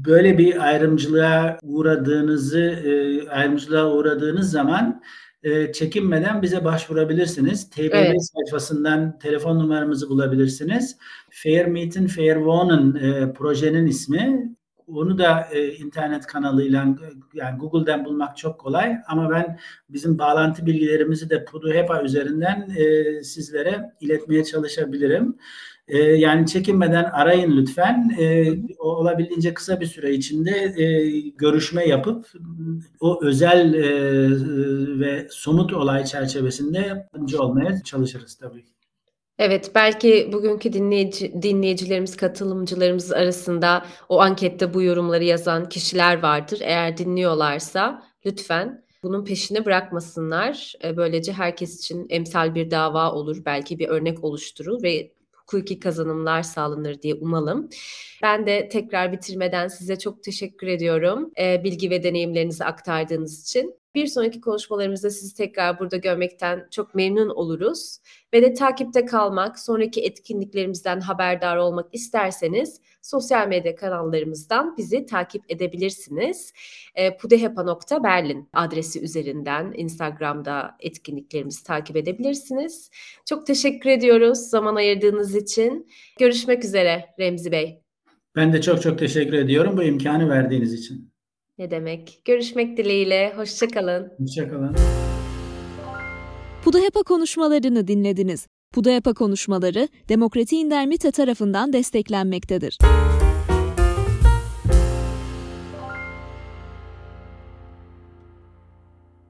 [0.06, 5.02] böyle bir ayrımcılığa uğradığınızı e, ayrımcılığa uğradığınız zaman
[5.42, 7.70] e, çekinmeden bize başvurabilirsiniz.
[7.70, 8.30] TBB evet.
[8.32, 10.96] sayfasından telefon numaramızı bulabilirsiniz.
[11.30, 14.54] Fair Meet'in Fair Wohn'un e, projenin ismi.
[14.94, 16.86] Onu da e, internet kanalıyla
[17.34, 23.92] yani Google'dan bulmak çok kolay ama ben bizim bağlantı bilgilerimizi de Puduhepa üzerinden e, sizlere
[24.00, 25.36] iletmeye çalışabilirim.
[25.88, 28.16] E, yani çekinmeden arayın lütfen.
[28.18, 32.26] E, olabildiğince kısa bir süre içinde e, görüşme yapıp
[33.00, 33.90] o özel e,
[35.00, 38.64] ve somut olay çerçevesinde yardımcı olmaya çalışırız tabii.
[39.40, 46.58] Evet, belki bugünkü dinleyici dinleyicilerimiz, katılımcılarımız arasında o ankette bu yorumları yazan kişiler vardır.
[46.62, 50.74] Eğer dinliyorlarsa lütfen bunun peşini bırakmasınlar.
[50.96, 57.02] Böylece herkes için emsal bir dava olur, belki bir örnek oluşturur ve hukuki kazanımlar sağlanır
[57.02, 57.68] diye umalım.
[58.22, 61.30] Ben de tekrar bitirmeden size çok teşekkür ediyorum.
[61.38, 63.79] bilgi ve deneyimlerinizi aktardığınız için.
[63.94, 67.98] Bir sonraki konuşmalarımızda sizi tekrar burada görmekten çok memnun oluruz.
[68.34, 76.52] Ve de takipte kalmak, sonraki etkinliklerimizden haberdar olmak isterseniz sosyal medya kanallarımızdan bizi takip edebilirsiniz.
[76.94, 82.90] E, pudehepa.berlin adresi üzerinden Instagram'da etkinliklerimizi takip edebilirsiniz.
[83.28, 85.86] Çok teşekkür ediyoruz zaman ayırdığınız için.
[86.18, 87.82] Görüşmek üzere Remzi Bey.
[88.36, 91.10] Ben de çok çok teşekkür ediyorum bu imkanı verdiğiniz için.
[91.60, 92.22] Ne demek?
[92.24, 93.32] Görüşmek dileğiyle.
[93.36, 94.12] Hoşçakalın.
[94.18, 94.76] Hoşçakalın.
[96.64, 98.46] Pudahepa konuşmalarını dinlediniz.
[98.74, 102.78] Pudahepa konuşmaları Demokrati İndermite tarafından desteklenmektedir.